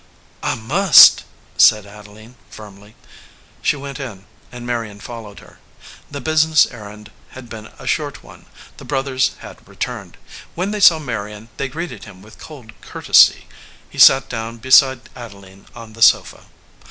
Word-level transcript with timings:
"I 0.41 0.55
must," 0.55 1.25
said 1.57 1.85
Adeline, 1.85 2.33
firmly. 2.49 2.95
She 3.61 3.75
went 3.75 3.99
in, 3.99 4.25
and 4.51 4.65
Marion 4.65 4.99
followed 4.99 5.37
her. 5.41 5.59
The 6.09 6.19
business 6.19 6.65
errand 6.65 7.11
had 7.37 7.49
been 7.49 7.67
a 7.77 7.85
short 7.85 8.23
one, 8.23 8.47
the 8.77 8.83
brothers 8.83 9.35
had 9.41 9.67
returned. 9.67 10.17
When 10.55 10.71
they 10.71 10.79
saw 10.79 10.97
Marion 10.97 11.49
they 11.57 11.67
greeted 11.69 12.05
him 12.05 12.23
with 12.23 12.39
cold 12.39 12.71
courtesy. 12.81 13.45
He 13.91 13.99
sat 13.99 14.27
down 14.27 14.57
beside 14.57 15.07
Adeline 15.15 15.67
on 15.75 15.93
the 15.93 16.01
sofa. 16.01 16.45